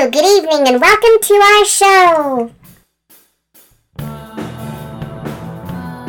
[0.00, 2.50] Hello, good evening, and welcome to our show.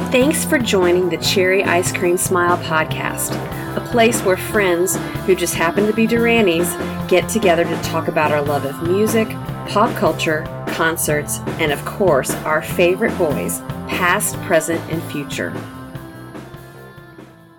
[0.10, 3.36] Thanks for joining the Cherry Ice Cream Smile podcast,
[3.76, 6.74] a place where friends who just happen to be Duranys
[7.10, 9.28] get together to talk about our love of music,
[9.68, 15.50] pop culture, concerts, and of course, our favorite boys, past, present, and future.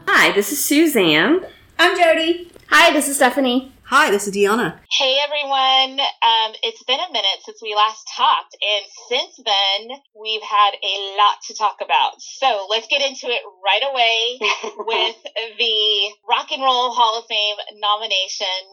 [0.09, 1.45] Hi, this is Suzanne.
[1.79, 2.51] I'm Jody.
[2.69, 3.72] Hi, this is Stephanie.
[3.93, 4.81] Hi, this is Deanna.
[4.91, 10.41] Hey everyone, um, it's been a minute since we last talked, and since then we've
[10.41, 12.17] had a lot to talk about.
[12.17, 14.41] So let's get into it right away
[14.89, 15.17] with
[15.59, 18.65] the Rock and Roll Hall of Fame nomination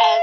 [0.00, 0.22] of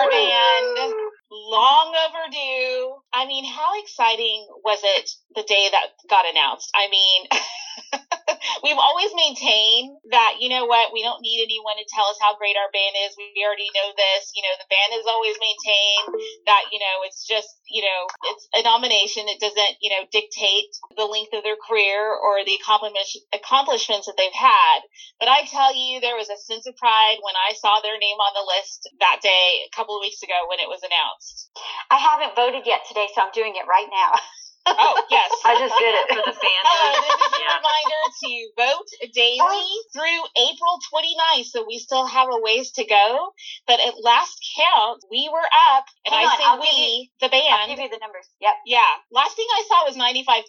[0.00, 0.94] our band.
[1.30, 2.96] Long overdue.
[3.12, 6.72] I mean, how exciting was it the day that got announced?
[6.74, 7.28] I mean,
[8.64, 12.36] we've always maintained that, you know what, we don't need anyone to tell us how
[12.38, 13.12] great our band is.
[13.18, 14.32] We already know this.
[14.34, 16.08] You know, the band has always maintained
[16.46, 18.00] that, you know, it's just, you know,
[18.32, 19.28] it's a nomination.
[19.28, 24.34] It doesn't, you know, dictate the length of their career or the accomplishments that they've
[24.34, 24.78] had.
[25.20, 28.18] But I tell you, there was a sense of pride when I saw their name
[28.18, 31.50] on the list that day a couple of weeks ago when it was announced.
[31.90, 34.18] I haven't voted yet today, so I'm doing it right now.
[34.76, 35.30] Oh, yes.
[35.44, 36.64] I just did it for the fans.
[36.68, 37.56] Hello, this is a yeah.
[37.56, 39.84] reminder to vote daily oh.
[39.94, 41.48] through April 29th.
[41.48, 43.32] So we still have a ways to go.
[43.66, 46.92] But at last count, we were up, and Hang I on, say I'll we, you,
[47.20, 47.48] the band.
[47.48, 48.28] I'll give you the numbers.
[48.40, 48.54] Yep.
[48.66, 48.92] Yeah.
[49.12, 50.44] Last thing I saw was 95,000.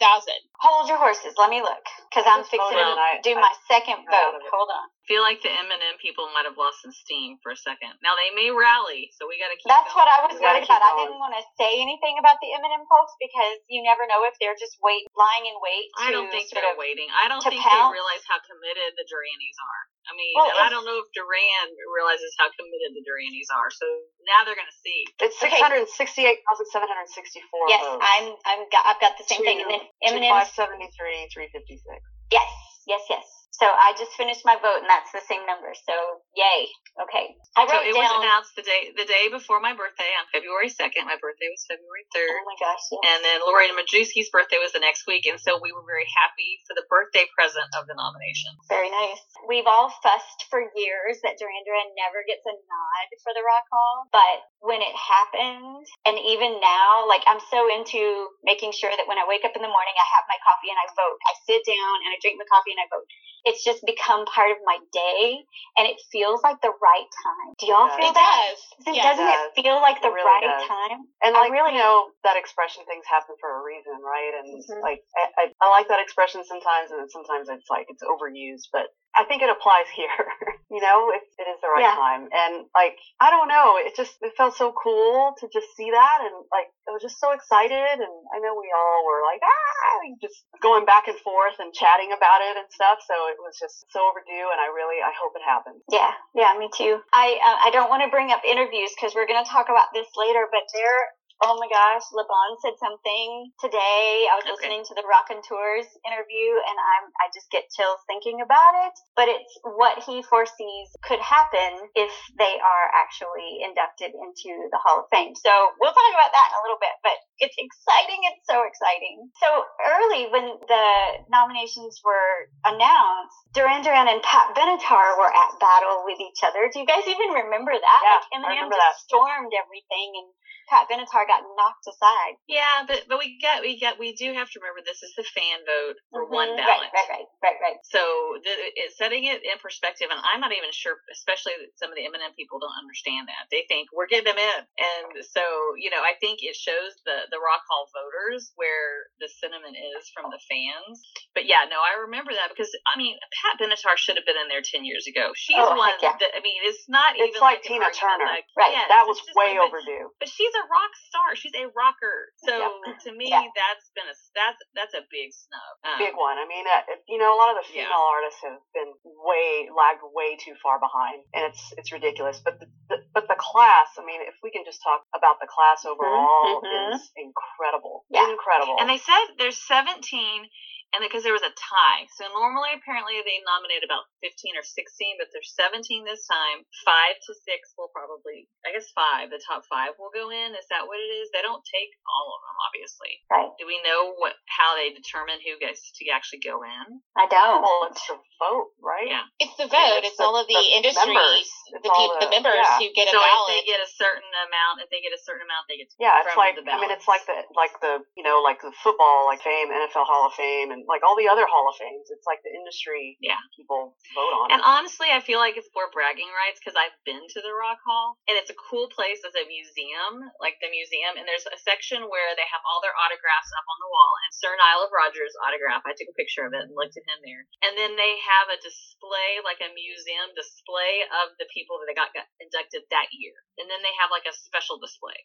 [0.60, 1.34] Hold your horses.
[1.38, 1.86] Let me look.
[2.12, 4.44] Because I'm fixing to do my I, second vote.
[4.52, 7.98] Hold on feel like the Eminem people might have lost some steam for a second.
[8.06, 9.66] Now they may rally, so we got to keep.
[9.66, 10.06] That's going.
[10.06, 10.86] what I was worried about.
[10.86, 14.38] I didn't want to say anything about the Eminem folks because you never know if
[14.38, 15.90] they're just wait, lying in wait.
[15.98, 17.10] I don't think they're waiting.
[17.10, 17.90] I don't think pounce.
[17.90, 19.84] they realize how committed the Duranis are.
[20.10, 23.70] I mean, well, I don't know if Duran realizes how committed the Duranis are.
[23.70, 23.86] So
[24.26, 25.06] now they're going to see.
[25.22, 27.66] It's six hundred sixty-eight thousand seven hundred sixty-four.
[27.70, 28.06] Yes, votes.
[28.06, 28.26] I'm.
[28.46, 28.62] I'm.
[28.70, 29.66] Got, I've got the same two, thing.
[29.66, 30.34] And then Eminem.
[30.34, 31.98] Five seventy-three, three fifty-six.
[32.30, 32.50] Yes.
[32.86, 33.06] Yes.
[33.10, 33.26] Yes.
[33.52, 35.74] So I just finished my vote, and that's the same number.
[35.74, 36.70] So yay.
[36.96, 37.36] Okay.
[37.58, 40.30] I wrote so it down, was announced the day the day before my birthday on
[40.32, 41.10] February second.
[41.10, 42.30] My birthday was February third.
[42.30, 42.84] Oh my gosh.
[42.92, 43.04] Yes.
[43.04, 46.62] And then Lori Majewski's birthday was the next week, and so we were very happy
[46.70, 48.56] for the birthday present of the nomination.
[48.72, 49.20] Very nice.
[49.50, 53.68] We've all fussed for years that Duran Duran never gets a nod for the Rock
[53.74, 59.08] Hall, but when it happened, and even now, like I'm so into making sure that
[59.08, 61.20] when I wake up in the morning, I have my coffee and I vote.
[61.28, 63.08] I sit down and I drink my coffee and I vote
[63.50, 65.42] it's just become part of my day
[65.74, 67.58] and it feels like the right time.
[67.58, 68.54] Do y'all feel it that?
[68.54, 68.94] Does.
[68.94, 69.50] Yeah, Doesn't it, does.
[69.58, 70.70] it, feel like the really right does.
[70.70, 71.10] time?
[71.26, 74.38] And like, really, you know, that expression, things happen for a reason, right?
[74.38, 74.86] And mm-hmm.
[74.86, 78.94] like, I, I, I like that expression sometimes and sometimes it's like, it's overused, but
[79.18, 80.30] I think it applies here.
[80.70, 81.98] you know, it, it is the right yeah.
[81.98, 82.30] time.
[82.30, 86.22] And like, I don't know, it just, it felt so cool to just see that.
[86.22, 87.98] And like, I was just so excited.
[87.98, 92.14] And I know we all were like, ah, just going back and forth and chatting
[92.14, 93.02] about it and stuff.
[93.06, 94.50] So it was just so overdue.
[94.50, 95.82] And I really, I hope it happens.
[95.90, 96.12] Yeah.
[96.34, 97.00] Yeah, me too.
[97.14, 99.94] I, uh, I don't want to bring up interviews because we're going to talk about
[99.94, 100.98] this later, but there
[101.40, 104.28] Oh my gosh, LeBon said something today.
[104.28, 104.60] I was okay.
[104.60, 108.76] listening to the Rock and Tours interview and I'm I just get chills thinking about
[108.84, 108.96] it.
[109.16, 115.00] But it's what he foresees could happen if they are actually inducted into the Hall
[115.00, 115.32] of Fame.
[115.32, 118.20] So we'll talk about that in a little bit, but it's exciting.
[118.36, 119.32] It's so exciting.
[119.40, 119.48] So
[119.80, 120.88] early when the
[121.32, 126.68] nominations were announced, Duran Duran and Pat Benatar were at battle with each other.
[126.68, 128.02] Do you guys even remember that?
[128.04, 129.08] Yeah, like Eminem just that.
[129.08, 130.36] stormed everything and
[130.70, 132.42] Pat Benatar got knocked aside.
[132.50, 135.24] Yeah, but but we get we get we do have to remember this is the
[135.24, 136.34] fan vote for mm-hmm.
[136.34, 136.90] one ballot.
[136.90, 137.80] Right, right, right, right, right.
[137.86, 138.02] So
[138.42, 142.10] the, it, setting it in perspective, and I'm not even sure, especially some of the
[142.10, 143.46] Eminem people don't understand that.
[143.54, 145.46] They think we're getting them in, and so
[145.78, 150.10] you know I think it shows the the Rock Hall voters where the sentiment is
[150.10, 150.98] from the fans.
[151.38, 154.50] But yeah, no, I remember that because I mean Pat Benatar should have been in
[154.50, 155.30] there ten years ago.
[155.38, 156.18] She's oh, one yeah.
[156.18, 158.74] that I mean it's not it's even like, like Tina Turner, like, right?
[158.74, 160.10] Yeah, that was way overdue.
[160.18, 161.19] But she's a rock star.
[161.36, 162.32] She's a rocker.
[162.44, 163.00] So yep.
[163.06, 163.46] to me, yeah.
[163.56, 165.74] that's been a that's that's a big snub.
[165.84, 166.40] Um, big one.
[166.40, 168.14] I mean, uh, you know, a lot of the female yeah.
[168.16, 172.42] artists have been way lagged way too far behind, and it's it's ridiculous.
[172.44, 173.96] But the, the, but the class.
[174.00, 176.96] I mean, if we can just talk about the class overall, mm-hmm.
[176.96, 178.08] is incredible.
[178.10, 178.30] Yeah.
[178.30, 178.78] Incredible.
[178.80, 180.48] And they said there's 17
[180.96, 182.10] and because there was a tie.
[182.18, 186.66] So normally, apparently, they nominate about 15 or 16, but there's 17 this time.
[186.82, 189.30] Five to six will probably, I guess, five.
[189.30, 190.58] The top five will go in.
[190.58, 191.30] Is that what it is?
[191.30, 193.14] They don't take all of them, obviously.
[193.30, 193.52] Right.
[193.62, 197.00] Do we know what how they determine who gets to actually go in?
[197.18, 197.62] I don't.
[197.62, 199.08] Well, it's the vote, right?
[199.10, 199.26] Yeah.
[199.38, 200.02] It's the vote.
[200.02, 201.48] It's, It's the- all of the, the industries, members.
[201.70, 202.82] the, It's the the- members yeah.
[202.82, 203.50] who get a so if ballot.
[203.54, 206.22] they get a certain amount, if they get a certain amount, they get to Yeah,
[206.26, 209.30] it's like the I mean, it's like the like the you know like the football
[209.30, 212.08] like fame, NFL Hall of Fame, and like all the other Hall of Fames.
[212.14, 213.40] It's like the industry Yeah.
[213.58, 214.52] people vote on.
[214.54, 214.66] And it.
[214.68, 218.16] honestly, I feel like it's more bragging rights because I've been to the Rock Hall
[218.30, 221.18] and it's a cool place as a museum, like the museum.
[221.18, 224.14] And there's a section where they have all their autographs up on the wall.
[224.28, 227.08] And Sir Nile of Rodgers autograph, I took a picture of it and looked at
[227.08, 227.44] him there.
[227.66, 232.14] And then they have a display, like a museum display of the people that got,
[232.14, 233.34] got inducted that year.
[233.60, 235.18] And then they have like a special display.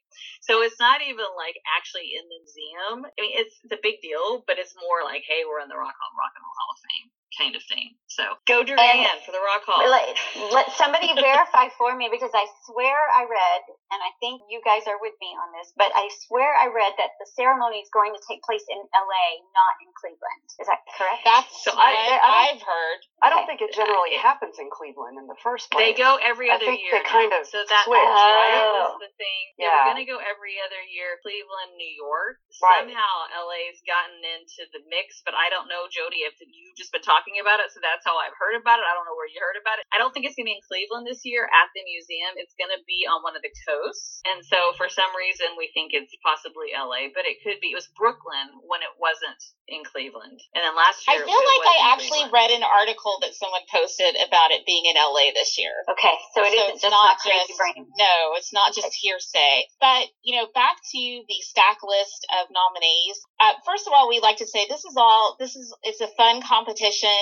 [0.43, 2.97] So it's not even like actually in the museum.
[3.07, 5.79] I mean, it's, it's a big deal, but it's more like, hey, we're in the
[5.79, 7.09] Rock Hall, Rock and Roll Hall of Fame
[7.39, 7.95] kind of thing.
[8.07, 9.83] So go Duran for the Rock Hall.
[9.83, 10.15] Let,
[10.53, 14.87] let somebody verify for me because I swear I read, and I think you guys
[14.87, 18.13] are with me on this, but I swear I read that the ceremony is going
[18.15, 19.27] to take place in LA,
[19.57, 20.43] not in Cleveland.
[20.61, 21.23] Is that correct?
[21.25, 23.01] That's So what I, I, I've heard.
[23.25, 23.57] I don't okay.
[23.57, 24.25] think it generally Yeah.
[24.27, 25.95] happens in Cleveland in the first place.
[25.95, 27.01] They go every I other think year.
[27.01, 28.69] they kind of so that switch, right?
[28.93, 29.43] was the thing.
[29.57, 29.89] They Yeah.
[29.89, 31.17] were going to go every other year.
[31.25, 32.37] Cleveland, New York.
[32.61, 32.85] Right.
[32.85, 33.13] Somehow
[33.49, 37.24] LA's gotten into the mix, but I don't know, Jody, if you've just been talking
[37.41, 38.85] about it, so that's how I've heard about it.
[38.85, 39.89] I don't know where you heard about it.
[39.89, 42.37] I don't think it's going to be in Cleveland this year at the museum.
[42.37, 45.73] It's going to be on one of the coasts, and so for some reason we
[45.73, 47.73] think it's possibly LA, but it could be.
[47.73, 49.41] It was Brooklyn when it wasn't
[49.73, 52.37] in Cleveland, and then last year, I feel like I actually Cleveland.
[52.37, 55.73] read an article that someone posted about it being in LA this year.
[55.89, 57.89] Okay, so it So isn't just not crazy just- brain.
[57.97, 59.65] No, it's not just hearsay.
[59.81, 63.17] But, you know, back to the stack list of nominees.
[63.41, 66.09] Uh, first of all, we like to say this is all, this is, it's a
[66.19, 67.14] fun competition.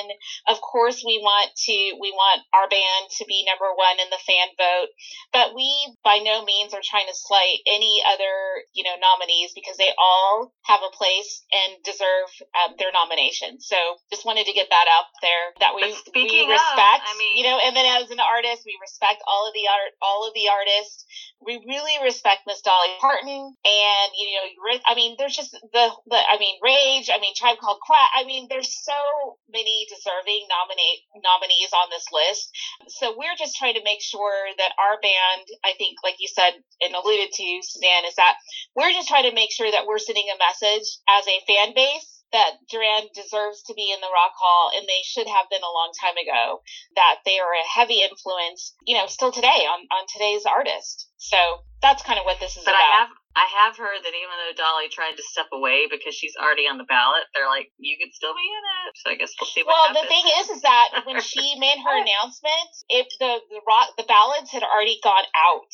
[0.48, 4.20] Of course, we want to, we want our band to be number one in the
[4.22, 4.90] fan vote,
[5.32, 5.68] but we
[6.04, 10.52] by no means are trying to slight any other, you know, nominees because they all
[10.64, 13.60] have a place and deserve um, their nomination.
[13.60, 13.76] So
[14.10, 15.82] just wanted to get that out there that we,
[16.14, 19.48] we of, respect, I mean- you know, and then as an artist, we respect all
[19.48, 21.04] of the art, all of the artists.
[21.44, 23.26] We really respect Miss Dolly Parton,
[23.66, 27.58] and you know, I mean, there's just the, the, I mean, Rage, I mean, Tribe
[27.58, 28.10] Called Quest.
[28.14, 32.50] I mean, there's so many deserving nominate nominees on this list.
[32.88, 36.54] So we're just trying to make sure that our band, I think, like you said
[36.80, 38.36] and alluded to, Suzanne, is that
[38.74, 42.22] we're just trying to make sure that we're sending a message as a fan base
[42.32, 45.76] that Duran deserves to be in the Rock Hall, and they should have been a
[45.76, 46.64] long time ago.
[46.96, 51.12] That they are a heavy influence, you know, still today on on today's artist.
[51.18, 51.36] So
[51.80, 52.82] that's kind of what this is But about.
[52.82, 56.36] I have I have heard that even though Dolly tried to step away because she's
[56.36, 58.92] already on the ballot, they're like, you could still be in it.
[59.00, 60.04] So I guess we'll see what well, happens.
[60.04, 64.04] the thing is, is that when she made her announcement, if the the rock the
[64.04, 65.72] ballots had already gone out.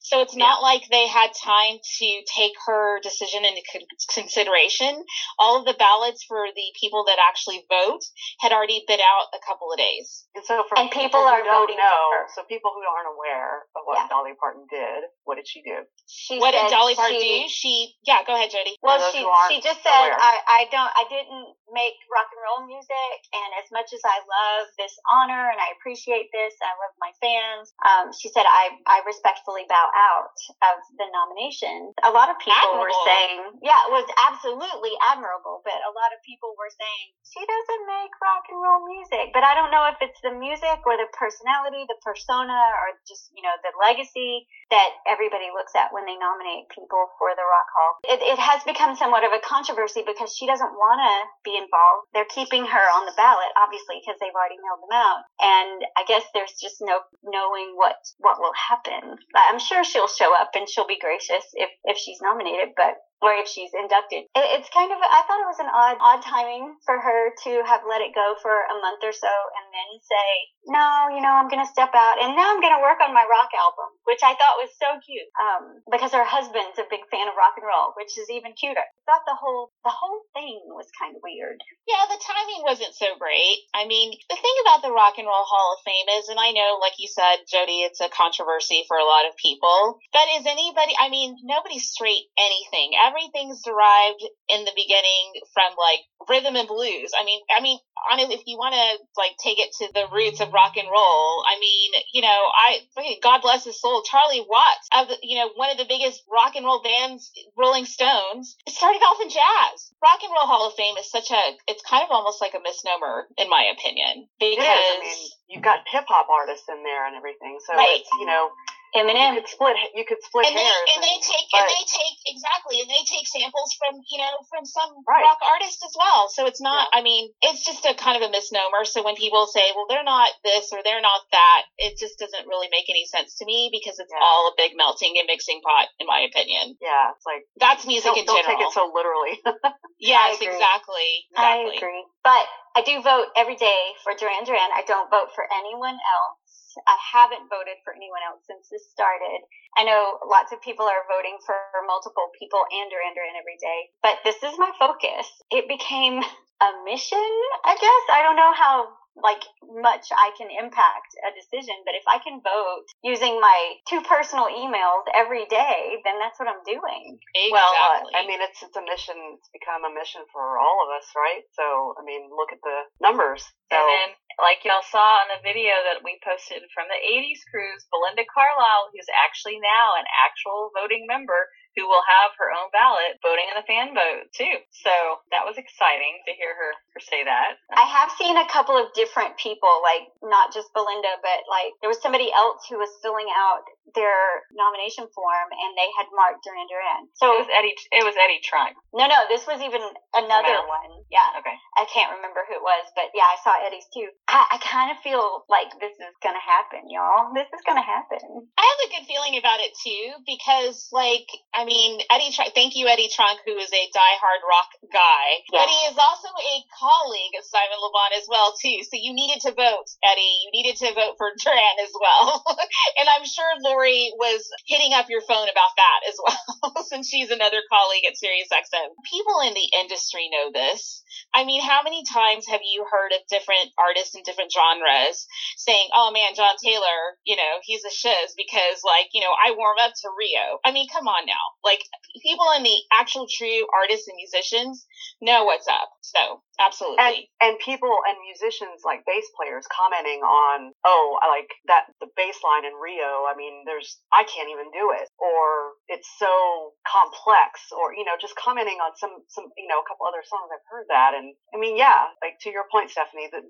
[0.00, 5.02] So it's not like they had time to take her decision into con- consideration.
[5.38, 8.00] All of the ballots for the people that actually vote
[8.40, 10.26] had already been out a couple of days.
[10.34, 12.26] And so for And people who are don't voting for know, her.
[12.34, 14.08] so people who aren't aware of what Yeah.
[14.08, 15.84] Dolly Parton did, what did she do?
[16.06, 17.48] She what did Dolly Parton she- do?
[17.48, 17.74] She,
[18.06, 18.76] yeah, go ahead, Jody.
[18.82, 20.16] Well, she she just said aware.
[20.18, 24.18] I, I don't I didn't make rock and roll music, and as much as I
[24.24, 27.72] love this honor and I appreciate this, I love my fans.
[27.84, 30.36] Um, she said I I respectfully bow out
[30.68, 31.96] of the nomination.
[32.04, 36.20] A lot of people were saying, yeah, it was absolutely admirable, but a lot of
[36.28, 39.32] people were saying she doesn't make rock and roll music.
[39.32, 43.32] But I don't know if it's the music or the personality, the persona, or just
[43.32, 47.68] you know the legacy that everybody looks at when they nominate people for the Rock
[47.72, 47.92] Hall.
[48.08, 51.14] It, it has become somewhat of a controversy because she doesn't want to
[51.44, 52.12] be involved.
[52.12, 55.24] They're keeping her on the ballot, obviously, because they've already mailed them out.
[55.40, 59.16] And I guess there's just no knowing what what will happen.
[59.36, 63.32] I'm sure she'll show up and she'll be gracious if if she's nominated, but or
[63.38, 64.26] if she's inducted.
[64.34, 67.62] It, it's kind of I thought it was an odd odd timing for her to
[67.64, 70.28] have let it go for a month or so and then say,
[70.66, 73.54] no, you know, I'm gonna step out and now I'm gonna work on my rock
[73.54, 75.30] album, which I thought was so cute.
[75.38, 78.82] Um, because her husband's a big fan of rock and roll, which is even cuter.
[78.82, 81.62] I thought the whole the whole thing was kind of weird.
[81.86, 83.62] Yeah, the timing wasn't so great.
[83.74, 86.50] I mean, the thing about the Rock and Roll Hall of Fame is, and I
[86.52, 90.46] know, like you said, Jody, it's a controversy for a lot of people, but is
[90.46, 92.94] anybody, I mean, nobody's straight anything.
[93.12, 97.12] Everything's derived in the beginning from like rhythm and blues.
[97.12, 97.78] I mean, I mean,
[98.08, 98.88] honestly, if you want to
[99.20, 102.80] like take it to the roots of rock and roll, I mean, you know, I
[103.20, 106.56] God bless his soul, Charlie Watts of the, you know one of the biggest rock
[106.56, 109.92] and roll bands, Rolling Stones, started off in jazz.
[110.02, 112.62] Rock and Roll Hall of Fame is such a it's kind of almost like a
[112.64, 117.16] misnomer in my opinion because I mean, you've got hip hop artists in there and
[117.16, 118.00] everything, so right.
[118.00, 118.50] it's you know
[118.92, 119.32] Eminem.
[119.32, 119.76] You could split.
[119.96, 120.68] You could split and hairs.
[120.68, 123.96] They, and, and they take but, and they take exactly, and they take samples from
[124.12, 125.24] you know from some right.
[125.24, 126.28] rock artist as well.
[126.28, 126.92] So it's not.
[126.92, 127.00] Yeah.
[127.00, 128.84] I mean, it's just a kind of a misnomer.
[128.84, 132.44] So when people say, "Well, they're not this or they're not that," it just doesn't
[132.44, 134.20] really make any sense to me because it's yeah.
[134.20, 136.76] all a big melting and mixing pot, in my opinion.
[136.80, 138.60] Yeah, it's like that's music in don't general.
[138.60, 139.40] Don't take it so literally.
[139.98, 141.32] yes, exactly.
[141.32, 141.72] Exactly.
[141.72, 142.04] I agree.
[142.20, 142.44] But
[142.76, 144.70] I do vote every day for Duran Duran.
[144.72, 146.41] I don't vote for anyone else.
[146.86, 149.44] I haven't voted for anyone else since this started.
[149.76, 153.92] I know lots of people are voting for multiple people and Duran Duran every day,
[154.02, 155.28] but this is my focus.
[155.50, 156.20] It became
[156.60, 157.30] a mission,
[157.64, 158.04] I guess.
[158.12, 161.76] I don't know how like much I can impact a decision.
[161.84, 166.48] But if I can vote using my two personal emails every day, then that's what
[166.48, 167.20] I'm doing.
[167.36, 167.52] Exactly.
[167.52, 169.16] Well, uh, I mean, it's it's a mission.
[169.36, 171.44] It's become a mission for all of us, right?
[171.52, 173.44] So, I mean, look at the numbers.
[173.68, 174.08] So, and then,
[174.40, 178.92] like y'all saw in the video that we posted from the 80s cruise, Belinda Carlisle,
[178.92, 183.56] who's actually now an actual voting member, who will have her own ballot voting in
[183.56, 184.60] the fan vote too.
[184.84, 184.92] So
[185.32, 187.56] that was exciting to hear her, her say that.
[187.72, 191.88] I have seen a couple of different people, like not just Belinda, but like there
[191.88, 196.66] was somebody else who was filling out their nomination form and they had marked Duran
[196.70, 197.10] Duran.
[197.18, 197.74] So it was Eddie.
[197.92, 198.78] It was Eddie Trunk.
[198.94, 199.82] No, no, this was even
[200.14, 201.02] another one.
[201.10, 201.42] Yeah.
[201.42, 201.56] Okay.
[201.76, 204.08] I can't remember who it was, but yeah, I saw Eddie's too.
[204.28, 207.34] I, I kind of feel like this is gonna happen, y'all.
[207.34, 208.48] This is gonna happen.
[208.56, 212.32] I have a good feeling about it too because, like, I mean, Eddie.
[212.32, 215.60] Trunk, thank you, Eddie Trunk, who is a diehard rock guy, yeah.
[215.60, 218.80] but he is also a colleague of Simon Le Bon as well too.
[218.88, 220.48] So you needed to vote, Eddie.
[220.48, 222.44] You needed to vote for Duran as well,
[222.98, 227.30] and I'm sure Lori was hitting up your phone about that as well, since she's
[227.30, 228.92] another colleague at SiriusXM.
[229.08, 231.02] People in the industry know this.
[231.32, 235.26] I mean, how many times have you heard of different artists in different genres
[235.56, 239.52] saying, "Oh man, John Taylor, you know, he's a shiz because, like, you know, I
[239.56, 241.44] warm up to Rio." I mean, come on now.
[241.64, 241.80] Like,
[242.22, 244.86] people in the actual true artists and musicians
[245.20, 245.88] know what's up.
[246.00, 246.98] So, absolutely.
[247.00, 252.08] And, and people and musicians like bass players commenting on, "Oh, I like that the
[252.16, 253.24] bass line in Rio.
[253.28, 258.16] I mean, there's I can't even do it, or it's so complex, or you know,
[258.20, 260.50] just commenting on some some you know a couple other songs.
[260.52, 263.42] I've heard that, and I mean, yeah, like to your point, Stephanie, the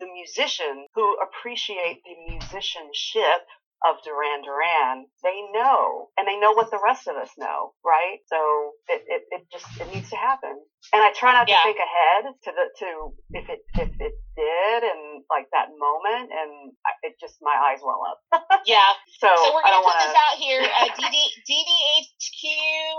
[0.00, 3.46] the musician who appreciate the musicianship
[3.86, 8.18] of Duran Duran, they know, and they know what the rest of us know, right?
[8.26, 10.60] So it, it, it just it needs to happen.
[10.92, 11.60] And I try not yeah.
[11.60, 12.88] to think ahead to the to
[13.36, 16.72] if it if it did and like that moment, and
[17.04, 18.18] it just my eyes well up.
[18.66, 18.96] yeah.
[19.20, 20.08] So, so we're gonna put wanna...
[20.08, 20.64] this out here.
[20.64, 22.42] Uh, DD, DDHQ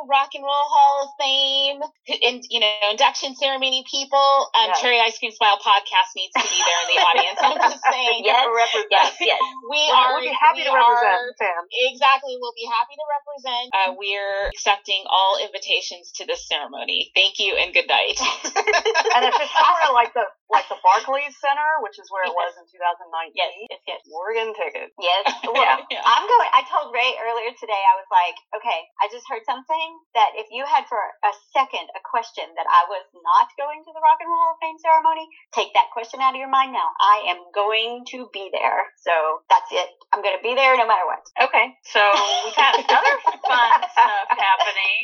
[0.14, 1.80] Rock and Roll Hall of Fame,
[2.22, 4.52] and you know induction ceremony people.
[4.54, 4.80] Um, yes.
[4.80, 7.40] Cherry Ice Cream Smile podcast needs to be there in the audience.
[7.42, 8.22] I'm just saying.
[8.24, 8.46] yes,
[8.94, 9.42] yes, yes.
[9.68, 10.10] We well, are.
[10.22, 11.62] We'll be happy we to represent, Sam.
[11.92, 12.38] Exactly.
[12.38, 13.68] We'll be happy to represent.
[13.74, 17.10] Uh, we're accepting all invitations to this ceremony.
[17.16, 18.18] Thank you and good night.
[19.16, 22.52] and if it's somewhere like the like the Barclays Center, which is where it was
[22.60, 24.02] in 2019, yes, yes, yes.
[24.12, 24.94] we're getting tickets.
[25.00, 25.24] Yes.
[25.52, 26.04] Well, yeah, yeah.
[26.08, 26.48] I'm going.
[26.56, 27.76] I told Ray earlier today.
[27.76, 31.92] I was like, okay, I just heard something that if you had for a second
[31.92, 34.80] a question that I was not going to the Rock and Roll Hall of Fame
[34.80, 36.88] ceremony, take that question out of your mind now.
[37.04, 38.88] I am going to be there.
[39.04, 39.92] So that's it.
[40.16, 41.24] I'm going to be there no matter what.
[41.36, 41.76] Okay.
[41.92, 42.00] So
[42.48, 45.04] we've got other fun stuff happening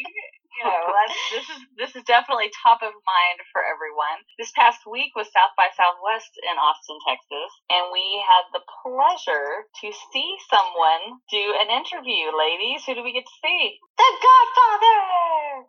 [0.58, 0.86] you know,
[1.32, 4.26] this is this is definitely top of mind for everyone.
[4.42, 9.70] This past week was South by Southwest in Austin, Texas, and we had the pleasure
[9.86, 12.34] to see someone do an interview.
[12.34, 13.78] Ladies, who do we get to see?
[13.98, 14.98] The Godfather.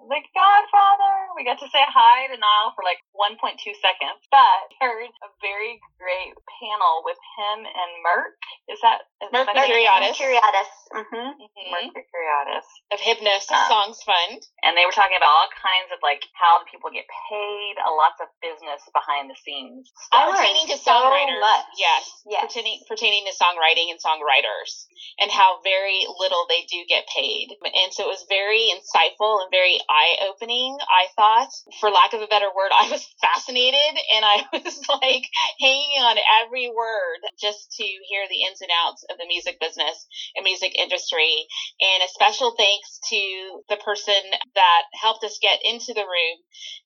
[0.04, 1.14] The Godfather.
[1.32, 5.80] We got to say hi to Nile for like 1.2 seconds, but heard a very
[5.96, 8.36] great panel with him and Merck.
[8.68, 10.12] Is that is Merck Mercuriadis?
[10.12, 10.72] Mercuriadis.
[10.92, 11.40] Mm-hmm.
[11.40, 11.88] mm-hmm.
[11.96, 16.20] Mercuriadis of Hipgnosis um, Songs Fund, and they were talking about all kinds of like
[16.36, 19.88] how the people get paid, a lots of business behind the scenes.
[20.08, 20.36] Stuff.
[20.36, 21.40] Pertaining to songwriters.
[21.40, 21.80] much.
[21.80, 22.04] Yes.
[22.28, 22.44] yes.
[22.44, 24.84] Pertaining pertaining to songwriting and songwriters
[25.20, 27.56] and how very little they do get paid.
[27.62, 31.50] And so it was very insightful and very eye opening, I thought.
[31.80, 35.26] For lack of a better word, I was fascinated and I was like
[35.60, 40.06] hanging on every word just to hear the ins and outs of the music business
[40.36, 41.46] and music industry.
[41.80, 44.20] And a special thanks to the person
[44.54, 46.38] that helped us get into the room,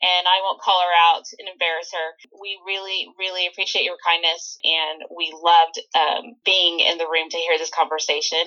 [0.02, 2.08] and I won't call her out and embarrass her.
[2.40, 7.38] We really, really appreciate your kindness, and we loved um, being in the room to
[7.38, 8.42] hear this conversation.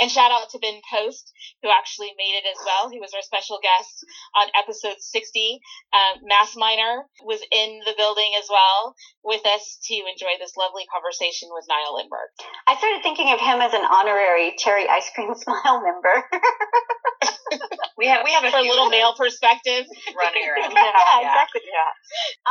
[0.00, 2.90] And shout out to Ben Post, who actually made it as well.
[2.90, 4.04] He was our special guest
[4.34, 5.60] on episode 60.
[5.92, 10.84] Um, Mass Miner was in the building as well with us to enjoy this lovely
[10.90, 12.30] conversation with Nile Lindberg.
[12.66, 16.16] I started thinking of him as an honorary Cherry Ice Cream Smile member.
[18.00, 19.86] we have we have a For little male perspective.
[20.18, 20.72] running around.
[20.72, 21.26] yeah, Yeah.
[21.26, 21.62] exactly.
[21.66, 21.90] Yeah.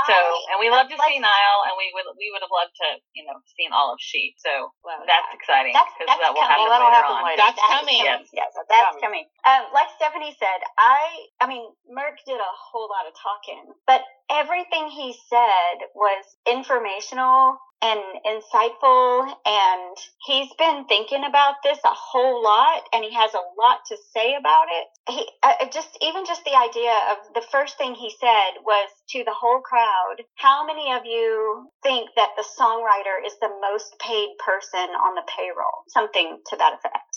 [0.07, 2.53] So, I- and we love to like- see Nile, and we would we would have
[2.53, 4.35] loved to, you know, seen all of She.
[4.41, 5.37] So Well, that's yeah.
[5.37, 7.25] exciting because that will happen, Well, later happen on.
[7.25, 7.41] later.
[7.43, 7.99] That's That's coming.
[8.03, 8.23] coming.
[8.23, 8.29] Yes.
[8.33, 9.25] Yes, that's Coming.
[9.25, 9.25] coming.
[9.47, 14.01] Um, like Stephanie said, I, I mean, Merck did a whole lot of talking, but
[14.31, 22.43] everything he said was informational and insightful, and he's been thinking about this a whole
[22.43, 24.87] lot, and he has a lot to say about it.
[25.09, 28.89] He I, I just, even just the idea of the first thing he said was
[29.09, 33.95] to the whole crowd, how many of you think that the songwriter is the most
[33.99, 35.83] paid person on the payroll?
[35.87, 37.15] Something to that effect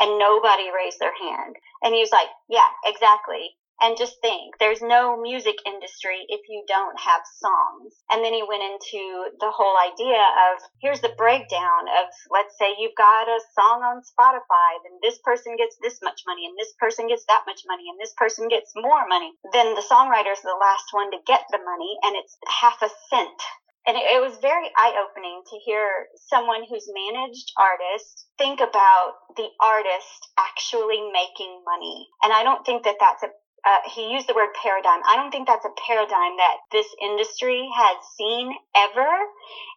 [0.00, 1.56] and nobody raised their hand.
[1.82, 3.52] And he was like, yeah, exactly.
[3.80, 7.96] And just think, there's no music industry if you don't have songs.
[8.12, 12.76] And then he went into the whole idea of here's the breakdown of let's say
[12.78, 16.74] you've got a song on Spotify, then this person gets this much money, and this
[16.78, 19.32] person gets that much money, and this person gets more money.
[19.52, 23.40] Then the songwriter's the last one to get the money, and it's half a cent
[23.86, 29.48] and it, was very eye opening to hear someone who's managed artists think about the
[29.60, 32.06] artist actually making money.
[32.22, 33.32] And I don't think that that's a
[33.64, 35.00] uh, he used the word paradigm.
[35.06, 39.08] I don't think that's a paradigm that this industry has seen ever.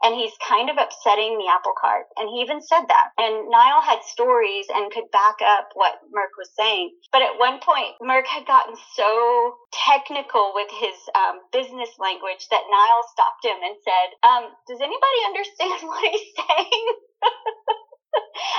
[0.03, 2.07] And he's kind of upsetting the apple cart.
[2.17, 3.11] And he even said that.
[3.17, 6.91] And Nile had stories and could back up what Merck was saying.
[7.11, 12.69] But at one point, Merck had gotten so technical with his um, business language that
[12.69, 16.85] Nile stopped him and said, um, Does anybody understand what he's saying?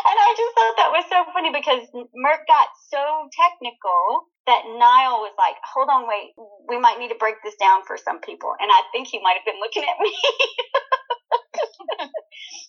[0.06, 1.84] and I just thought that was so funny because
[2.16, 6.32] Merck got so technical that Nile was like, hold on, wait,
[6.68, 8.52] we might need to break this down for some people.
[8.60, 10.12] And I think he might have been looking at me.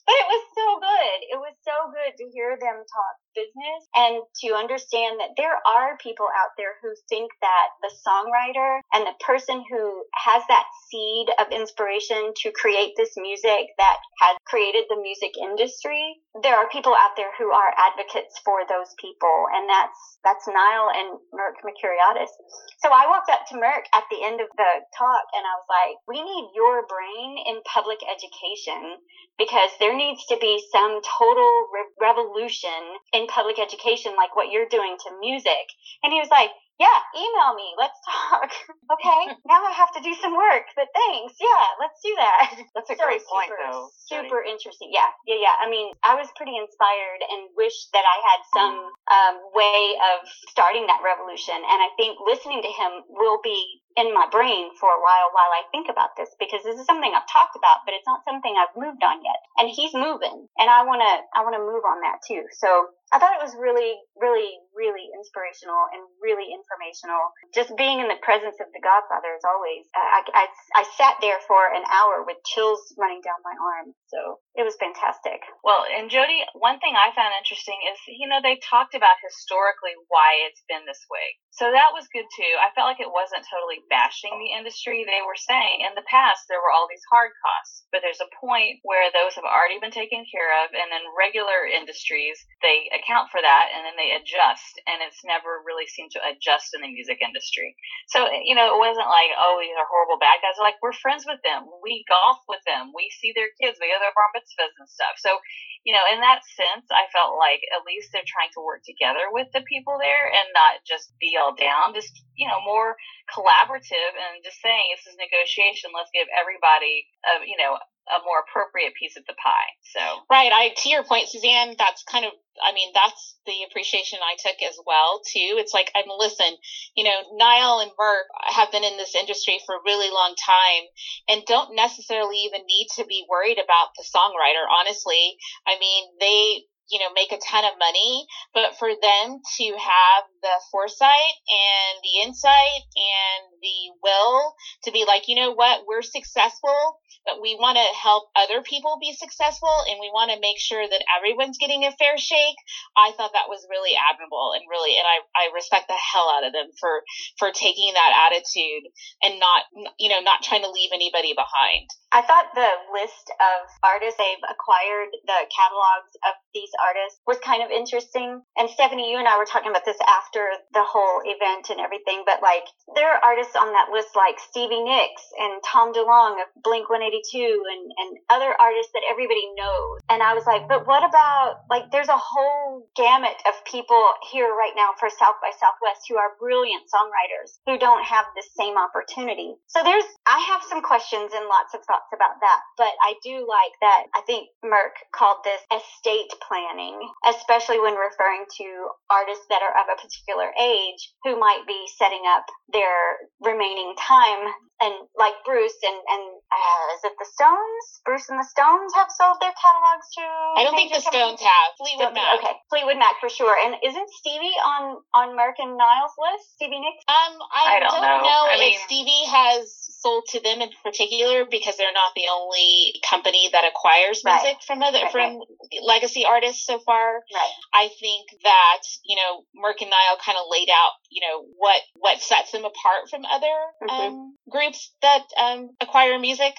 [0.06, 1.20] but it was so good.
[1.34, 6.00] It was so good to hear them talk business and to understand that there are
[6.00, 11.28] people out there who think that the songwriter and the person who has that seed
[11.38, 16.96] of inspiration to create this music that has created the music industry, there are people
[16.96, 19.52] out there who are advocates for those people.
[19.52, 22.32] And that's, that's Nile and Merck Mercuriadis.
[22.80, 25.68] So I walked up to Merck at the end of the talk and I was
[25.68, 28.96] like, we need your brain in public education
[29.38, 32.72] because there needs to be some total re- revolution
[33.14, 35.68] in public education like what you're doing to music.
[36.04, 37.72] And he was like, yeah, email me.
[37.80, 38.52] Let's talk.
[39.00, 39.32] okay.
[39.48, 41.36] now I have to do some work, but thanks.
[41.40, 42.40] Yeah, let's do that.
[42.76, 43.88] That's a So great point, super, though.
[43.96, 44.92] Super interesting.
[44.92, 45.56] Yeah, yeah, yeah.
[45.60, 48.76] I mean, I was pretty inspired and wish that I had some
[49.08, 51.56] um, way of starting that revolution.
[51.56, 53.56] And I think listening to him will be
[53.96, 57.12] in my brain for a while while I think about this because this is something
[57.16, 59.40] I've talked about, but it's not something I've moved on yet.
[59.56, 62.44] And he's moving, and I wanna I wanna move on that too.
[62.60, 67.30] So I thought it was really, really, really inspirational and really informational.
[67.54, 69.86] Just being in the presence of the Godfather is always.
[69.94, 70.46] I, I,
[70.82, 73.94] I sat there for an hour with chills running down my arm.
[74.10, 75.38] So it was fantastic.
[75.62, 79.94] Well, and Jody, one thing I found interesting is, you know, they talked about historically
[80.10, 81.38] why it's been this way.
[81.54, 82.54] So that was good too.
[82.58, 85.06] I felt like it wasn't totally bashing the industry.
[85.06, 88.34] They were saying in the past there were all these hard costs, but there's a
[88.38, 93.30] point where those have already been taken care of, and then regular industries, they account
[93.30, 96.92] for that and then they adjust, and it's never really seemed to adjust in the
[96.92, 97.76] music industry.
[98.10, 100.58] So, you know, it wasn't like, oh, these are horrible bad guys.
[100.62, 101.68] Like, we're friends with them.
[101.82, 102.92] We golf with them.
[102.96, 103.78] We see their kids.
[103.78, 105.16] We go to their bar mitzvahs and stuff.
[105.22, 105.38] So,
[105.86, 109.30] you know, in that sense, I felt like at least they're trying to work together
[109.30, 112.98] with the people there and not just be all down, just, you know, more
[113.30, 115.94] collaborative and just saying this is negotiation.
[115.94, 117.78] Let's give everybody, a, you know,
[118.10, 119.72] a more appropriate piece of the pie.
[119.94, 120.52] So, Right.
[120.52, 122.32] I to your point, Suzanne, that's kind of
[122.64, 125.60] I mean, that's the appreciation I took as well too.
[125.60, 126.56] It's like I'm listen,
[126.96, 130.84] you know, Nile and Merck have been in this industry for a really long time
[131.28, 135.36] and don't necessarily even need to be worried about the songwriter, honestly.
[135.68, 140.24] I mean, they you know, make a ton of money, but for them to have
[140.42, 146.06] the foresight and the insight and the will to be like, you know what, we're
[146.06, 150.62] successful, but we want to help other people be successful and we want to make
[150.62, 152.60] sure that everyone's getting a fair shake.
[152.94, 156.46] I thought that was really admirable and really, and I, I respect the hell out
[156.46, 157.02] of them for,
[157.42, 158.86] for taking that attitude
[159.26, 159.66] and not,
[159.98, 161.90] you know, not trying to leave anybody behind.
[162.14, 167.64] I thought the list of artists they've acquired, the catalogs of these artists was kind
[167.64, 168.42] of interesting.
[168.58, 172.24] And Stephanie, you and I were talking about this after the whole event and everything,
[172.26, 176.50] but like there are artists on that list like Stevie Nicks and Tom DeLonge of
[176.64, 180.02] Blink 182 and, and other artists that everybody knows.
[180.10, 184.50] And I was like, but what about like there's a whole gamut of people here
[184.50, 188.78] right now for South by Southwest who are brilliant songwriters who don't have the same
[188.78, 189.56] opportunity.
[189.68, 193.46] So there's I have some questions and lots of thoughts about that, but I do
[193.46, 196.32] like that I think Merck called this estate
[196.66, 196.98] planning,
[197.28, 198.66] especially when referring to
[199.10, 204.50] artists that are of a particular age who might be setting up their remaining time
[204.82, 207.86] and like Bruce and and uh, is it the Stones?
[208.04, 210.24] Bruce and the Stones have sold their catalogs to.
[210.60, 211.70] I don't think the Stones have.
[211.80, 212.40] Fleetwood Mac.
[212.40, 213.56] Okay, Fleetwood Mac for sure.
[213.56, 216.60] And isn't Stevie on on and Niles' list?
[216.60, 217.04] Stevie Nicks.
[217.08, 218.20] Um, I, I don't don't, know.
[218.28, 222.30] know, I if mean- Stevie has sold to them in particular because they're not the
[222.32, 224.38] only company that acquires Right.
[224.44, 225.42] music from other Right, from
[225.82, 227.24] legacy artists so far.
[227.34, 227.54] Right.
[227.74, 231.82] I think that you know Merck and Nile kind of laid out you know what
[231.96, 233.90] what sets them apart from other Mhm.
[233.90, 236.54] um, groups that um, acquire music.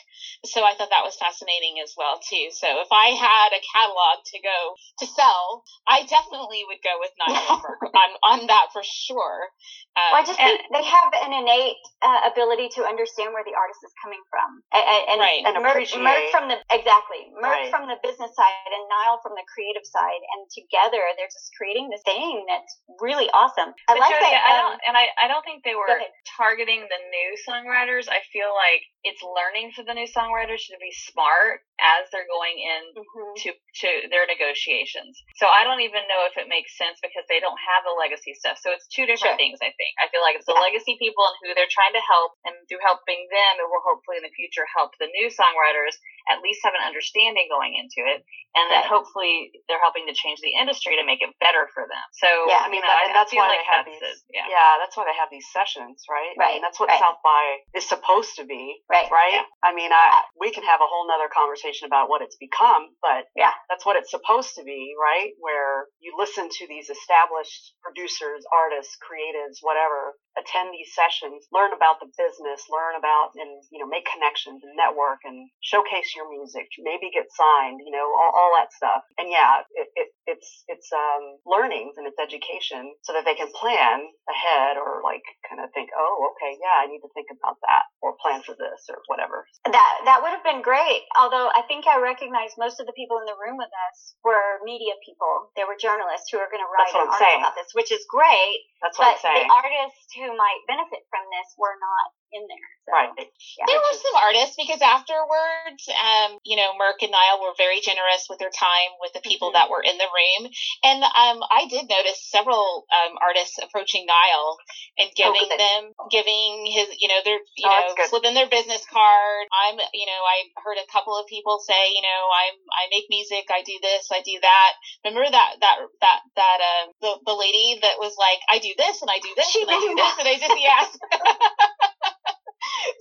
[0.45, 2.49] So I thought that was fascinating as well too.
[2.51, 7.13] So if I had a catalog to go to sell, I definitely would go with
[7.21, 7.63] Nile
[7.95, 9.51] on on that for sure.
[9.95, 13.45] Um, Well, I just and- think they have an innate uh, ability to understand where
[13.45, 14.81] the artist is coming from, and,
[15.13, 15.45] and, Right.
[15.45, 17.69] and Merck, from the exactly Merck Right.
[17.69, 21.93] from the business side and Nile from the creative side, and together they're just creating
[21.93, 22.73] this thing that's
[23.05, 23.77] really awesome.
[23.93, 24.41] I But like that.
[24.41, 26.01] I um, don't, and I, I don't think they were
[26.41, 28.09] targeting the new songwriters.
[28.09, 32.57] I feel like it's learning for the new songwriters to be smart as they're going
[32.59, 33.35] in mhm.
[33.45, 35.21] to to their negotiations.
[35.37, 38.33] So I don't even know if it makes sense because they don't have the legacy
[38.33, 38.57] stuff.
[38.57, 39.41] So it's two different Sure.
[39.41, 39.61] things.
[39.61, 40.65] I think I feel like it's the Yeah.
[40.65, 44.17] legacy people and who they're trying to help, and through helping them, it will hopefully
[44.17, 45.97] in the future help the new songwriters
[46.29, 48.25] at least have an understanding going into it,
[48.57, 48.87] and then Right.
[48.91, 52.03] hopefully they're helping to change the industry to make it better for them.
[52.13, 52.63] So Yeah.
[52.65, 54.11] I mean, that- and that's feel why like they have that's these.
[54.25, 54.35] it.
[54.35, 54.49] Yeah.
[54.49, 56.33] Yeah, that's why they have these sessions, right?
[56.37, 56.99] I Right, mean, that's what right.
[56.99, 59.09] South by is supposed to be, Right.
[59.11, 59.33] right?
[59.35, 59.45] Yeah.
[59.63, 63.27] I mean, I we can have a whole nother conversation about what it's become, but
[63.37, 63.53] Yeah.
[63.69, 65.33] that's what it's supposed to be, right?
[65.39, 70.15] Where you listen to these established producers, artists, creatives, whatever,
[70.47, 74.71] attend these sessions, learn about the business, learn about and you know make connections and
[74.79, 79.03] network and showcase your music, maybe get signed, you know, all, all that stuff.
[79.19, 83.51] And yeah, it, it it's it's um learnings and it's education so that they can
[83.51, 87.59] plan ahead or like kind of think, oh, okay, yeah, I need to think about
[87.67, 89.47] that or plan for this or whatever.
[89.67, 91.03] That that would have been great.
[91.19, 94.63] Although I think I recognize most of the people in the room with us were
[94.63, 95.51] media people.
[95.57, 97.41] They were journalists who are going to write an article saying.
[97.43, 98.63] about this, which is great.
[98.85, 99.49] That's what But I'm saying.
[99.49, 102.69] the artists who might benefit from this were not in there.
[102.87, 103.11] So, right.
[103.19, 103.67] Yeah.
[103.67, 108.27] There were some artists because afterwards, um, you know, Merck and Nile were very generous
[108.31, 109.55] with their time with the people Mhm.
[109.59, 110.51] that were in the room,
[110.85, 114.57] and um, I did notice several um, artists approaching Nile
[114.99, 115.59] and giving good.
[115.61, 119.47] them, giving his, you know, their, you Oh, know, slipping their business card.
[119.53, 123.07] I'm, you know, I heard a couple of people say, you know, I'm, I make
[123.11, 124.73] music, I do this, I do that.
[125.05, 129.03] Remember that that that that um, the the lady that was like, I do this
[129.03, 130.99] and I do this She and I do this and I just yes.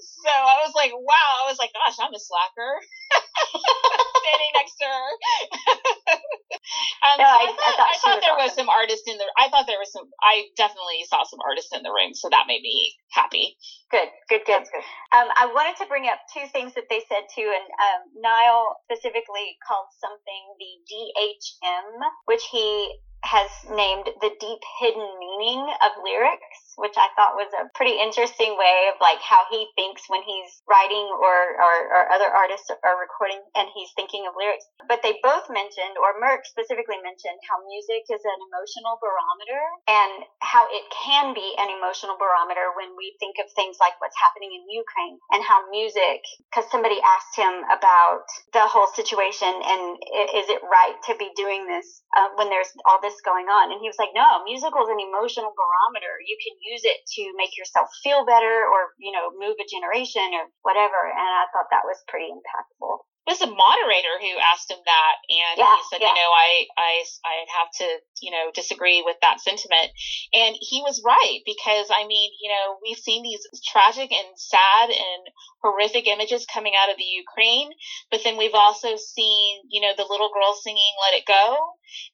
[0.01, 1.31] so I was like, wow.
[1.43, 2.73] I was like, gosh, I'm a slacker.
[4.25, 5.07] Standing next to her.
[7.07, 9.17] um, No, so I- I, I thought, I thought was there was some artists in
[9.17, 9.27] the.
[9.37, 10.07] I thought there was some.
[10.23, 13.57] I definitely saw some artists in the room, so that made me happy.
[13.91, 14.65] Good, good, good.
[14.65, 14.85] Good.
[15.15, 18.77] Um, I wanted to bring up two things that they said too, and um, Nile
[18.89, 21.85] specifically called something the DHM,
[22.25, 22.89] which he
[23.25, 28.53] has named the deep hidden meaning of lyrics, which I thought was a pretty interesting
[28.53, 32.97] way of like how he thinks when he's writing or, or, or other artists are
[33.01, 34.69] recording and he's thinking of lyrics.
[34.85, 40.13] But they both mentioned, or Merck specifically mentioned, how music is an emotional barometer and
[40.45, 44.53] how it can be an emotional barometer when we think of things like what's happening
[44.53, 49.97] in Ukraine and how music, because somebody asked him about the whole situation and
[50.37, 53.71] is it right to be doing this uh, when there's all this going on?
[53.71, 56.19] And he was like, no, musical is an emotional barometer.
[56.25, 60.35] You can use it to make yourself feel better or, you know, move a generation
[60.35, 60.97] or whatever.
[61.07, 63.05] And I thought that was pretty impactful.
[63.27, 66.09] Was a moderator who asked him that, and Yeah, he said, yeah.
[66.09, 66.93] you know, I, I,
[67.25, 67.87] I have to,
[68.21, 69.89] you know, disagree with that sentiment.
[70.33, 74.89] And he was right because, I mean, you know, we've seen these tragic and sad
[74.89, 75.23] and
[75.61, 77.71] horrific images coming out of the Ukraine,
[78.11, 81.57] but then we've also seen, you know, the little girl singing "Let It Go,"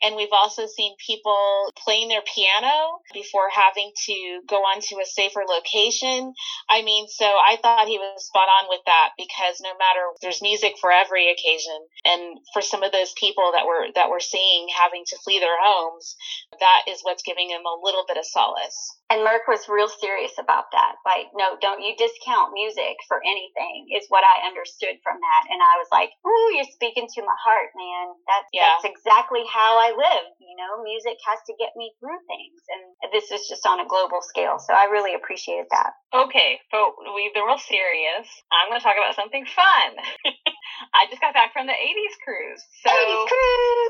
[0.02, 5.06] and we've also seen people playing their piano before having to go on to a
[5.06, 6.34] safer location.
[6.69, 10.41] I mean, so I thought he was spot on with that because no matter there's
[10.41, 14.67] music for every occasion, and for some of those people that were that we're seeing
[14.69, 16.15] having to flee their homes,
[16.59, 18.97] that is what's giving them a little bit of solace.
[19.12, 20.95] And Merck was real serious about that.
[21.04, 25.43] Like, no, don't you discount music for anything, is what I understood from that.
[25.52, 28.15] And I was like, ooh, you're speaking to my heart, man.
[28.24, 28.71] That's, Yeah.
[28.71, 30.32] that's exactly how I live.
[30.39, 32.63] You know, music has to get me through things.
[32.71, 34.63] And this is just on a global scale.
[34.63, 35.91] So I really appreciated that.
[36.15, 38.28] Okay, but we've been real serious.
[38.47, 40.00] I'm going to talk about something fun.
[40.95, 42.63] I just got back from the 80s cruise.
[42.88, 43.80] So 80s cruise!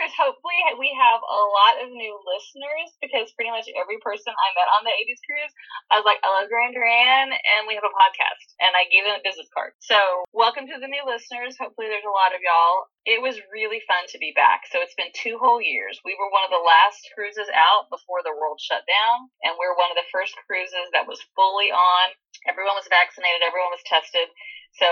[0.00, 0.16] 80s cruise.
[0.16, 4.72] Hopefully, we have a lot of new listeners because pretty much every person I met
[4.80, 5.52] on the 80s cruise,
[5.92, 8.56] I was like, I love Duran Duran, and we have a podcast.
[8.60, 9.76] And I gave them a business card.
[9.84, 9.98] So,
[10.32, 11.60] welcome to the new listeners.
[11.60, 12.88] Hopefully, there's a lot of y'all.
[13.04, 14.64] It was really fun to be back.
[14.72, 16.00] So, it's been two whole years.
[16.04, 19.68] We were one of the last cruises out before the world shut down, and we
[19.68, 22.06] are one of the first cruises that was fully on.
[22.48, 24.32] Everyone was vaccinated, everyone was tested.
[24.78, 24.86] So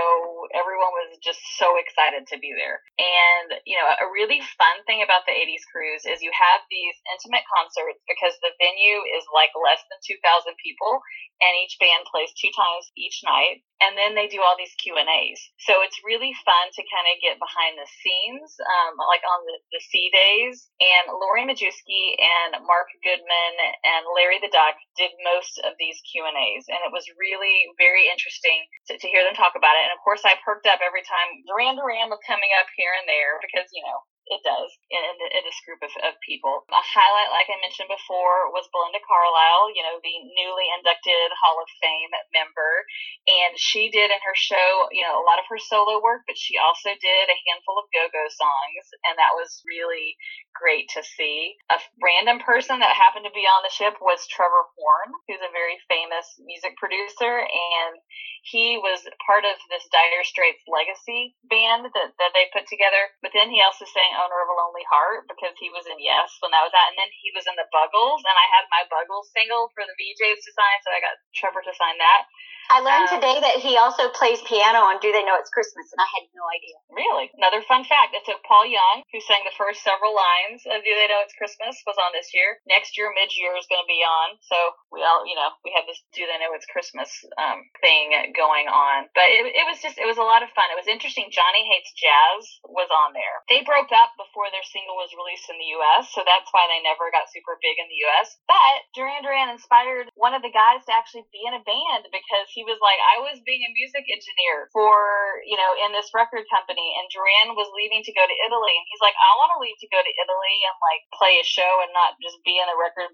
[0.52, 2.82] everyone was just so excited to be there.
[2.98, 6.98] And, you know, a really fun thing about the 80s cruise is you have these
[7.14, 10.98] intimate concerts because the venue is like less than 2,000 people
[11.38, 13.62] and each band plays two times each night.
[13.78, 15.38] And then they do all these Q and A's.
[15.62, 19.56] So it's really fun to kind of get behind the scenes, um, like on the,
[19.70, 20.66] the sea days.
[20.82, 23.54] And Lori Majewski and Mark Goodman
[23.86, 26.66] and Larry the Duck did most of these Q and A's.
[26.66, 29.86] And it was really very interesting to, to hear them talk about it.
[29.86, 33.06] And of course, I perked up every time Duran Duran was coming up here and
[33.06, 36.64] there because, you know, it does in, in, this group of, of people.
[36.68, 41.56] A highlight, like I mentioned before, was Belinda Carlisle, you know, the newly inducted Hall
[41.60, 42.84] of Fame member.
[43.24, 46.36] And she did in her show, you know, a lot of her solo work, but
[46.36, 48.84] she also did a handful of go-go songs.
[49.08, 50.16] And that was really
[50.52, 51.56] great to see.
[51.72, 55.56] A random person that happened to be on the ship was Trevor Horn, who's a
[55.56, 57.44] very famous music producer.
[57.48, 57.96] And
[58.44, 63.12] he was part of this Dire Straits legacy band that, that they put together.
[63.22, 66.34] But then he also sang Owner of a Lonely Heart because he was in Yes
[66.42, 66.90] when that was out.
[66.90, 69.94] And then he was in the Buggles, and I had my Buggles single for the
[69.94, 72.26] VJs to sign, so I got Trevor to sign that.
[72.68, 75.88] I learned Um, today that he also plays piano on Do They Know It's Christmas,
[75.88, 76.76] and I had no idea.
[76.92, 77.32] Really?
[77.40, 78.12] Another fun fact.
[78.12, 81.32] It's so Paul Young, who sang the first several lines of Do They Know It's
[81.32, 82.60] Christmas, was on this year.
[82.68, 84.36] Next year, Midge Ure, is going to be on.
[84.44, 84.56] So
[84.92, 87.08] we all, you know, we have this Do They Know It's Christmas
[87.40, 89.08] um, thing going on.
[89.16, 90.68] But it, it was just, it was a lot of fun.
[90.68, 91.32] It was interesting.
[91.32, 93.36] Johnny Hates Jazz was on there.
[93.48, 96.80] They broke up before their single was released in the U.S., so that's why they
[96.84, 98.38] never got super big in the U.S.
[98.48, 102.48] But Duran Duran inspired one of the guys to actually be in a band because
[102.54, 106.46] he was like, I was being a music engineer for, you know, in this record
[106.48, 109.60] company, and Duran was leaving to go to Italy, and he's like, I want to
[109.60, 112.68] leave to go to Italy and like play a show and not just be in
[112.70, 113.10] a record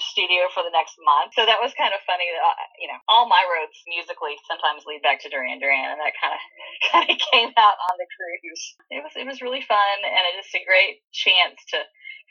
[0.00, 1.34] studio for the next month.
[1.36, 2.28] So that was kind of funny.
[2.30, 6.00] That, uh, you know, all my roads musically sometimes lead back to Duran Duran, and
[6.00, 6.42] that kind of
[6.92, 8.64] kind of came out on the cruise.
[8.90, 11.82] It was it was really fun, and it just a great chance to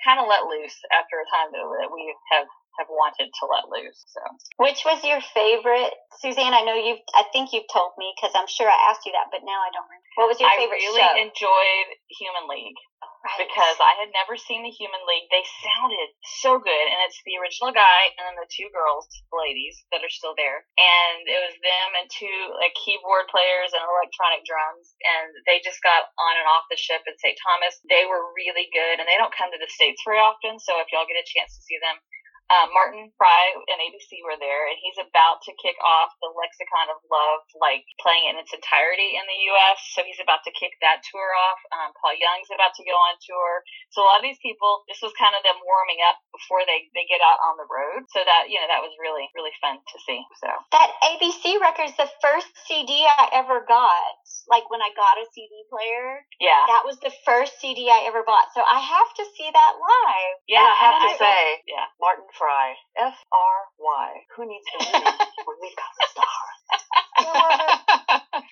[0.08, 3.70] kind of let loose after a time that that we have have wanted to let
[3.70, 4.00] loose.
[4.08, 4.22] So
[4.58, 6.54] Which was your favorite, Suzanne?
[6.54, 9.34] I know you've, I think you've told me because I'm sure I asked you that,
[9.34, 10.18] but now I don't remember.
[10.18, 11.16] What was your I favorite I really show?
[11.18, 11.88] enjoyed
[12.22, 12.80] Human League.
[13.26, 13.50] Right.
[13.50, 15.26] because I had never seen the Human League.
[15.34, 16.10] They sounded
[16.42, 20.14] so good, and it's the original guy and then the two girls, ladies that are
[20.14, 25.34] still there, and it was them and two like keyboard players and electronic drums, and
[25.50, 27.38] they just got on and off the ship in St.
[27.42, 27.82] Thomas.
[27.90, 30.90] They were really good, and they don't come to the states very often, so if
[30.94, 31.98] y'all get a chance to see them.
[32.48, 36.88] Uh, Martin Fry and ABC were there, and he's about to kick off the Lexicon
[36.96, 39.84] of Love, like playing it in its entirety in the U.S.
[39.92, 41.60] So he's about to kick that tour off.
[41.76, 43.68] Um, Paul Young's about to go on tour.
[43.92, 46.88] So a lot of these people, this was kind of them warming up before they
[46.96, 48.08] they get out on the road.
[48.16, 50.24] So that you know that was really really fun to see.
[50.40, 54.16] So that ABC record's the first CD I ever got.
[54.48, 58.24] Like when I got a CD player, yeah, that was the first CD I ever
[58.24, 58.56] bought.
[58.56, 60.36] So I have to see that live.
[60.48, 60.64] yeah.
[60.64, 61.92] I have to say, yeah.
[62.00, 64.10] Martin Fry, F R Y.
[64.38, 66.38] Who needs the movie when we've got the star?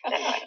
[0.06, 0.41] Anyway.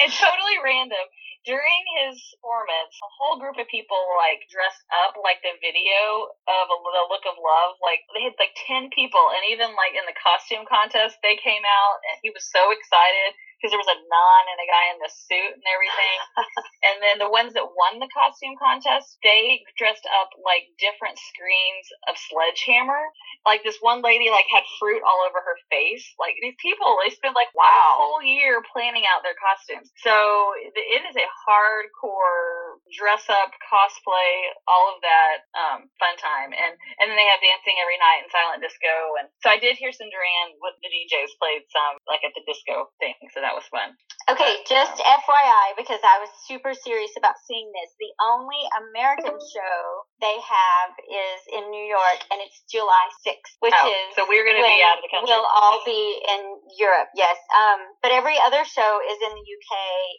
[0.00, 1.04] and totally random.
[1.44, 6.64] During his performance, a whole group of people like dressed up like the video of
[6.66, 7.78] a, the look of love.
[7.78, 11.62] Like they had like ten people, and even like in the costume contest, they came
[11.62, 13.38] out, and he was so excited.
[13.56, 16.18] Because there was a nun and a guy in the suit and everything.
[16.86, 21.86] and then the ones that won the costume contest, they dressed up like different screens
[22.04, 23.08] of Sledgehammer.
[23.48, 26.04] Like this one lady like had fruit all over her face.
[26.20, 27.64] Like these people, they spend like wow.
[27.64, 29.88] a whole year planning out their costumes.
[30.04, 30.12] So
[30.60, 36.52] it is a hardcore dress up cosplay, all of that um, fun time.
[36.52, 39.16] And and then they have dancing every night and silent disco.
[39.16, 42.44] And so I did hear some Duran with the DJs played some like at the
[42.44, 43.16] disco thing.
[43.32, 43.94] So that was fun.
[44.26, 47.94] Okay, just um, FYI, because I was super serious about seeing this.
[47.94, 48.58] The only
[48.90, 49.78] American show
[50.18, 54.42] they have is in New York, and it's July 6th, which oh, is so we're
[54.42, 55.30] going to be out of the country.
[55.30, 56.42] We'll all be in
[56.74, 57.38] Europe, yes.
[57.54, 59.72] Um, but every other show is in the UK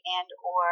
[0.08, 0.72] and or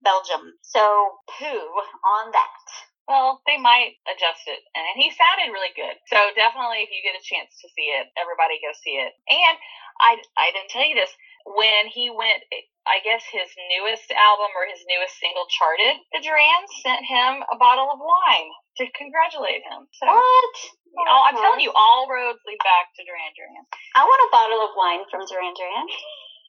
[0.00, 0.56] Belgium.
[0.64, 1.68] So poo
[2.08, 2.64] on that.
[3.04, 4.62] Well, they might adjust it.
[4.72, 5.98] And he sounded really good.
[6.06, 9.12] So definitely if you get a chance to see it, everybody go see it.
[9.28, 9.56] And
[10.00, 11.10] I I didn't tell you this.
[11.46, 12.42] When he went
[12.82, 17.54] I guess his newest album or his newest single charted, the Duran sent him a
[17.54, 18.50] bottle of wine
[18.82, 19.86] to congratulate him.
[19.94, 20.56] So What?
[20.92, 21.72] Oh, I'm telling uh-huh.
[21.72, 23.64] you, all roads lead back to Duran Duran.
[23.96, 25.86] I want a bottle of wine from Duran Duran.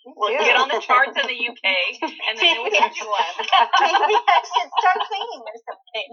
[0.04, 1.64] We'll get on the charts in the UK,
[2.04, 3.34] and then we'll get you one.
[3.40, 6.08] Maybe I should start singing or something.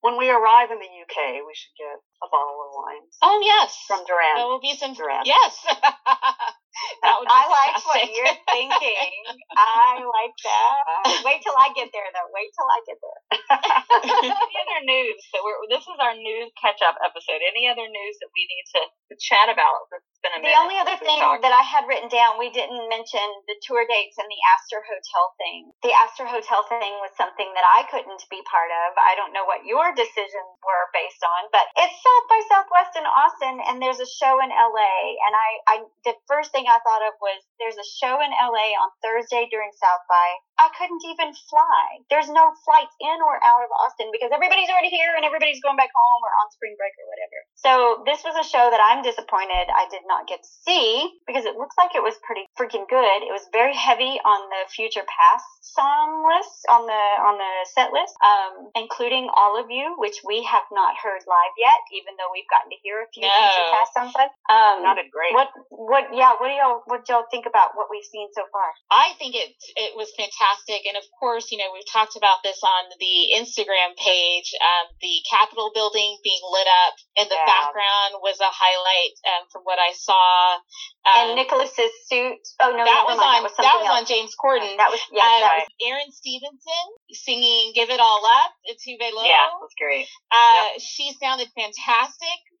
[0.00, 3.04] when we arrive in the UK, we should get a bottle of wine.
[3.22, 4.38] Oh yes, from Duran.
[4.38, 5.26] There will be some Duran.
[5.26, 5.58] Yes.
[7.02, 9.12] that would I like what you're thinking.
[9.52, 11.26] I like that.
[11.26, 12.30] Wait till I get there, though.
[12.30, 13.20] Wait till I get there.
[14.32, 15.58] Any other news that we're?
[15.68, 17.42] This is our news catch-up episode.
[17.42, 18.82] Any other news that we need to,
[19.20, 19.92] chat about?
[19.92, 23.22] That's been a the only other thing that I had written down, we didn't mention
[23.44, 25.60] the tour dates and the Astor Hotel thing.
[25.84, 28.96] The Astor Hotel thing was something that I couldn't be part of.
[28.96, 33.06] I don't know what your decisions were based on, but it's South by Southwest in
[33.08, 35.16] Austin, and there's a show in LA.
[35.24, 38.76] And I, I the first thing I thought of was there's a show in LA
[38.76, 40.28] on Thursday during South by.
[40.60, 42.04] I couldn't even fly.
[42.12, 45.80] There's no flights in or out of Austin because everybody's already here and everybody's going
[45.80, 47.38] back home or on spring break or whatever.
[47.56, 47.72] So
[48.04, 51.56] this was a show that I'm disappointed I did not get to see because it
[51.56, 53.24] looks like it was pretty freaking good.
[53.24, 57.90] It was very heavy on the future past song list on the on the set
[57.90, 62.34] list, um, including all of you, which we have not heard live yet, even though
[62.34, 63.30] we've gotten to hear a few no.
[63.30, 64.34] future past songs live.
[64.50, 65.30] Um, Sounded great.
[65.30, 66.34] What what yeah?
[66.34, 68.74] What do y'all what y'all think about what we've seen so far?
[68.90, 72.58] I think it it was fantastic, and of course, you know we've talked about this
[72.66, 74.50] on the Instagram page.
[74.58, 77.46] Um, the Capitol building being lit up in the yeah.
[77.46, 80.58] background was a highlight um, from what I saw.
[81.02, 82.42] Um, and Nicholas's suit.
[82.62, 84.78] Oh no, that was on that was, that was on James Corden.
[84.78, 85.26] That was yeah.
[85.26, 89.26] Um, that was Erin Stevenson singing "Give It All Up." It's Tove Lo.
[89.26, 90.06] Yeah, that's great.
[90.30, 90.80] Uh, yep.
[90.80, 91.81] She sounded fantastic,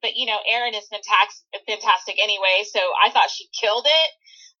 [0.00, 2.64] but you know, Erin is fantastic, fantastic anyway.
[2.64, 4.10] So I thought she killed it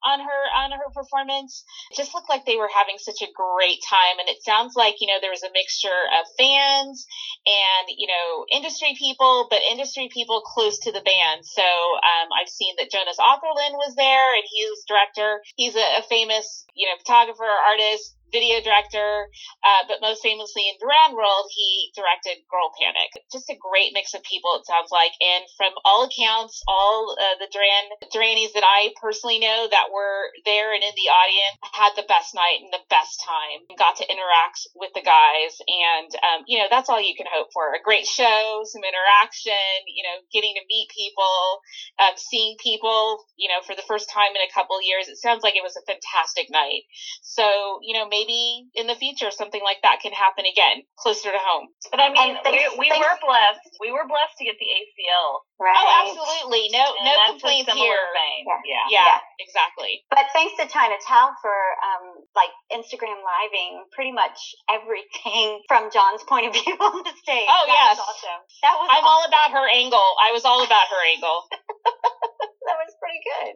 [0.04, 1.64] on her on her performance.
[1.90, 4.98] It just looked like they were having such a great time and it sounds like,
[5.00, 7.06] you know, there was a mixture of fans
[7.46, 11.46] and, you know, industry people, but industry people close to the band.
[11.46, 15.40] So um, I've seen that Jonas Åkerlund was there and he was director.
[15.56, 19.28] He's a, a famous, you know, photographer, artist, video director,
[19.62, 23.12] uh, but most famously in Duran World, he directed Girl Panic.
[23.30, 25.12] Just a great mix of people, it sounds like.
[25.20, 30.32] And from all accounts, all uh, the Duran Duranis that I personally know that were
[30.44, 33.68] there and in the audience had the best night and the best time.
[33.76, 37.52] Got to interact with the guys, and um, you know that's all you can hope
[37.52, 37.76] for.
[37.76, 41.60] A great show, some interaction, you know, getting to meet people,
[42.00, 45.08] um, seeing people, you know, for the first time in a couple years.
[45.08, 46.88] It sounds like it was a fantastic night.
[47.20, 51.30] So you know, maybe maybe in the future something like that can happen again, closer
[51.30, 51.68] to home.
[51.90, 53.76] But I mean, thanks, we, we were blessed.
[53.80, 55.42] We were blessed to get the ACL.
[55.62, 55.78] Right.
[55.78, 56.74] Oh, absolutely.
[56.74, 58.02] No, and no complaints here.
[58.18, 58.42] Vein.
[58.42, 58.58] Yeah.
[58.66, 58.86] Yeah.
[58.90, 59.06] yeah.
[59.14, 60.02] yeah, exactly.
[60.10, 66.50] But thanks to Chinatown for um, like Instagram living pretty much everything from John's point
[66.50, 67.46] of view on the stage.
[67.46, 68.40] Oh that yes, was awesome.
[68.66, 68.88] That was.
[68.90, 69.06] I'm awesome.
[69.06, 70.08] all about her angle.
[70.18, 71.46] I was all about her angle.
[72.66, 73.54] that was pretty good.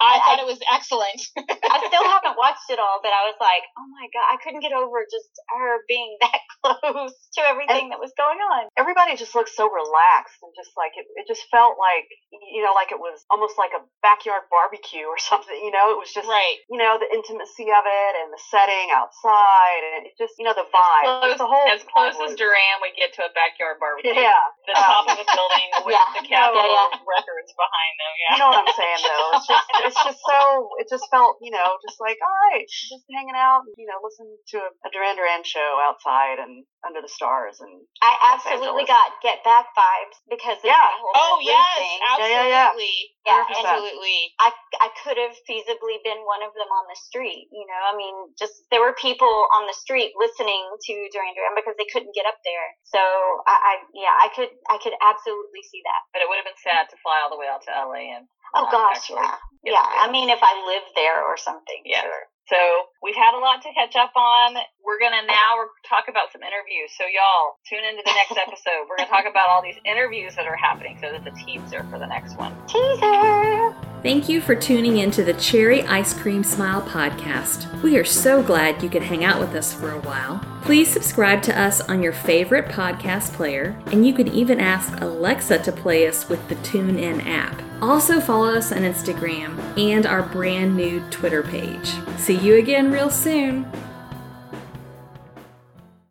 [0.00, 1.20] I, I thought it was excellent.
[1.72, 4.64] I still haven't watched it all, but I was like, oh my god, I couldn't
[4.64, 8.68] get over just her being that close to everything and that was going on.
[8.76, 12.72] Everybody just looked so relaxed and just like it, it just felt like you know,
[12.76, 15.56] like it was almost like a backyard barbecue or something.
[15.56, 16.58] You know, it was just right.
[16.70, 20.54] You know, the intimacy of it and the setting outside and it just you know
[20.54, 21.06] the vibe.
[21.06, 24.14] As close, the whole as close as Duran we get to a backyard barbecue.
[24.14, 26.08] Yeah, the top of the building with yeah.
[26.14, 27.02] the Capitol yeah, yeah.
[27.04, 28.12] records behind them.
[28.16, 28.30] Yeah.
[28.30, 29.26] You know what I'm saying, though.
[29.36, 30.40] It's just, it's just so.
[30.80, 32.66] It just felt, you know, just like, all right.
[32.66, 37.02] Just hanging out, you know, listening to a, a Duran Duran show outside and under
[37.02, 37.58] the stars.
[37.60, 40.86] And I absolutely got Get Back vibes because Yeah.
[41.16, 41.80] Oh yes,
[42.12, 43.16] absolutely.
[43.24, 43.64] Yeah, yeah, Yeah, 100%.
[43.64, 44.18] absolutely.
[44.38, 47.48] I I could have feasibly been one of them on the street.
[47.50, 51.56] You know, I mean, just there were people on the street listening to Duran Duran
[51.56, 52.68] because they couldn't get up there.
[52.84, 53.00] So
[53.48, 56.00] I, I yeah, I could I could absolutely see that.
[56.12, 58.28] But it would have been sad to fly all the way out to LA and
[58.54, 59.86] Oh um, gosh, actually yeah, get yeah.
[60.04, 62.02] I mean, if I lived there or something, Yeah.
[62.02, 62.22] sure.
[62.48, 62.56] So
[63.02, 64.54] we've had a lot to catch up on.
[64.84, 66.94] We're gonna now talk about some interviews.
[66.96, 68.86] So y'all tune into the next episode.
[68.88, 70.98] We're gonna talk about all these interviews that are happening.
[71.00, 72.54] So that's a teaser for the next one.
[72.66, 73.74] Teaser.
[74.02, 77.82] Thank you for tuning into the Cherry Ice Cream Smile podcast.
[77.82, 80.40] We are so glad you could hang out with us for a while.
[80.66, 85.60] Please subscribe to us on your favorite podcast player, and you can even ask Alexa
[85.60, 87.62] to play us with the TuneIn app.
[87.80, 91.94] Also, follow us on Instagram and our brand new Twitter page.
[92.16, 93.70] See you again real soon.